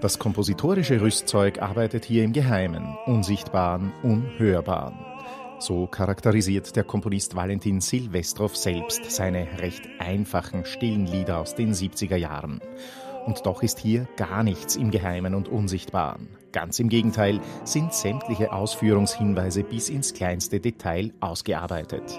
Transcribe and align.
Das 0.00 0.18
kompositorische 0.18 1.00
Rüstzeug 1.00 1.60
arbeitet 1.60 2.04
hier 2.04 2.24
im 2.24 2.32
Geheimen, 2.32 2.96
Unsichtbaren, 3.06 3.92
Unhörbaren. 4.02 4.98
So 5.60 5.86
charakterisiert 5.86 6.74
der 6.76 6.84
Komponist 6.84 7.34
Valentin 7.34 7.80
Silvestrov 7.80 8.56
selbst 8.56 9.10
seine 9.10 9.46
recht 9.58 9.82
einfachen, 9.98 10.64
stillen 10.64 11.06
Lieder 11.06 11.38
aus 11.38 11.54
den 11.54 11.74
70er 11.74 12.16
Jahren. 12.16 12.60
Und 13.26 13.44
doch 13.44 13.62
ist 13.62 13.78
hier 13.78 14.08
gar 14.16 14.42
nichts 14.42 14.76
im 14.76 14.90
Geheimen 14.90 15.34
und 15.34 15.48
Unsichtbaren. 15.48 16.28
Ganz 16.52 16.78
im 16.78 16.88
Gegenteil 16.88 17.40
sind 17.64 17.92
sämtliche 17.92 18.52
Ausführungshinweise 18.52 19.64
bis 19.64 19.90
ins 19.90 20.14
kleinste 20.14 20.60
Detail 20.60 21.12
ausgearbeitet. 21.20 22.18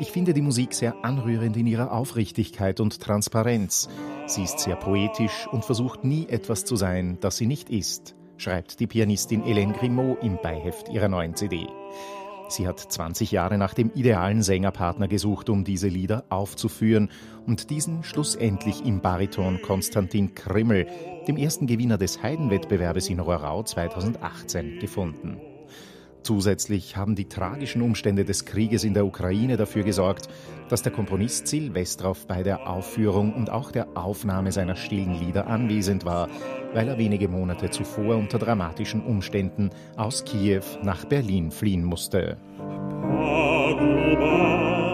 Ich 0.00 0.12
finde 0.12 0.32
die 0.32 0.42
Musik 0.42 0.74
sehr 0.74 1.04
anrührend 1.04 1.56
in 1.56 1.66
ihrer 1.66 1.90
Aufrichtigkeit 1.90 2.78
und 2.78 3.00
Transparenz. 3.00 3.88
Sie 4.26 4.44
ist 4.44 4.60
sehr 4.60 4.76
poetisch 4.76 5.48
und 5.50 5.64
versucht 5.64 6.04
nie 6.04 6.28
etwas 6.28 6.64
zu 6.64 6.76
sein, 6.76 7.18
das 7.20 7.36
sie 7.36 7.46
nicht 7.46 7.68
ist, 7.68 8.14
schreibt 8.36 8.78
die 8.78 8.86
Pianistin 8.86 9.42
Hélène 9.42 9.72
Grimaud 9.72 10.22
im 10.22 10.38
Beiheft 10.40 10.88
ihrer 10.88 11.08
neuen 11.08 11.34
CD. 11.34 11.66
Sie 12.48 12.68
hat 12.68 12.78
20 12.78 13.32
Jahre 13.32 13.58
nach 13.58 13.74
dem 13.74 13.90
idealen 13.92 14.42
Sängerpartner 14.42 15.08
gesucht, 15.08 15.50
um 15.50 15.64
diese 15.64 15.88
Lieder 15.88 16.24
aufzuführen 16.28 17.10
und 17.46 17.68
diesen 17.68 18.04
schlussendlich 18.04 18.86
im 18.86 19.00
Bariton 19.00 19.60
Konstantin 19.62 20.34
Krimmel, 20.34 20.86
dem 21.26 21.36
ersten 21.36 21.66
Gewinner 21.66 21.98
des 21.98 22.22
Heidenwettbewerbes 22.22 23.08
in 23.10 23.18
Rohrau 23.18 23.64
2018, 23.64 24.78
gefunden. 24.78 25.40
Zusätzlich 26.27 26.95
haben 26.95 27.15
die 27.15 27.27
tragischen 27.27 27.81
Umstände 27.81 28.23
des 28.23 28.45
Krieges 28.45 28.85
in 28.85 28.93
der 28.93 29.05
Ukraine 29.05 29.57
dafür 29.57 29.83
gesorgt, 29.83 30.29
dass 30.69 30.81
der 30.81 30.93
Komponist 30.93 31.47
Silvestrov 31.47 32.27
bei 32.27 32.43
der 32.43 32.69
Aufführung 32.69 33.33
und 33.33 33.49
auch 33.49 33.71
der 33.71 33.87
Aufnahme 33.95 34.53
seiner 34.53 34.77
stillen 34.77 35.15
Lieder 35.15 35.47
anwesend 35.47 36.05
war, 36.05 36.29
weil 36.73 36.87
er 36.87 36.97
wenige 36.97 37.27
Monate 37.27 37.69
zuvor 37.69 38.15
unter 38.15 38.39
dramatischen 38.39 39.03
Umständen 39.03 39.69
aus 39.97 40.23
Kiew 40.23 40.63
nach 40.81 41.03
Berlin 41.03 41.51
fliehen 41.51 41.83
musste. 41.83 42.37
Пагуба 42.57 43.75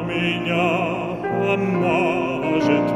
меня 0.08 1.16
помажет 1.24 2.90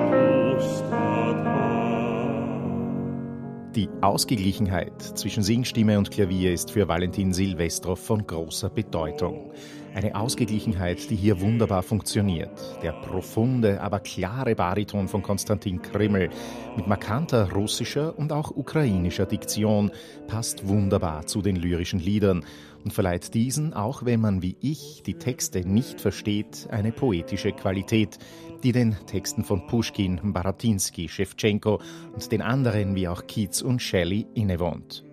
Die 3.75 3.91
Ausgeglichenheit 4.01 5.03
zwischen 5.03 5.43
Singstimme 5.43 5.99
und 5.99 6.11
Klavier 6.11 6.55
ist 6.55 6.71
für 6.71 6.89
Valentin 6.89 7.35
Silvestrov 7.35 8.01
von 8.01 8.27
großer 8.27 8.71
Bedeutung. 8.71 9.53
Eine 9.99 10.15
Ausgeglichenheit, 10.15 11.11
die 11.11 11.17
hier 11.17 11.41
wunderbar 11.41 11.83
funktioniert. 11.83 12.53
Der 12.85 12.93
profunde, 12.93 13.81
aber 13.81 13.99
klare 13.99 14.55
Bariton 14.55 15.09
von 15.09 15.23
Konstantin 15.23 15.83
Krimmel 15.83 16.31
mit 16.77 16.87
markanter 16.87 17.51
russischer 17.51 18.17
und 18.17 18.33
auch 18.33 18.53
ukrainischer 18.53 19.27
Diktion 19.27 19.91
passt 20.29 20.69
wunderbar 20.69 21.27
zu 21.27 21.43
den 21.43 21.57
lyrischen 21.57 21.99
Liedern 21.99 22.45
und 22.85 22.93
verleiht 22.93 23.35
diesen, 23.35 23.75
auch 23.75 24.05
wenn 24.05 24.21
man 24.21 24.41
wie 24.41 24.57
ich 24.61 25.03
die 25.05 25.15
Texte 25.15 25.69
nicht 25.69 26.01
versteht, 26.01 26.69
eine 26.71 26.93
poetische 26.93 27.51
Qualität, 27.51 28.21
die 28.63 28.71
den 28.71 28.97
Texten 29.07 29.43
von 29.43 29.67
Pushkin, 29.67 30.21
Baratinsky, 30.33 31.09
Schewtschenko 31.09 31.81
und 32.15 32.31
den 32.31 32.41
anderen 32.41 32.95
wie 32.95 33.09
auch 33.09 33.27
Keats 33.27 33.63
und 33.63 33.83
Shelley 33.83 34.29
innewohnt. 34.35 35.08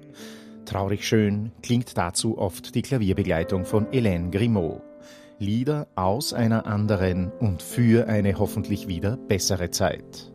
Traurig 0.66 1.08
schön 1.08 1.52
klingt 1.62 1.98
dazu 1.98 2.38
oft 2.38 2.74
die 2.76 2.82
Klavierbegleitung 2.82 3.66
von 3.66 3.86
Hélène 3.88 4.32
Grimaud. 4.32 4.82
Lieder 5.38 5.88
aus 5.96 6.34
einer 6.34 6.66
anderen 6.66 7.32
und 7.40 7.62
für 7.62 8.08
eine 8.08 8.40
hoffentlich 8.40 8.88
wieder 8.88 9.16
bessere 9.16 9.70
Zeit. 9.70 10.35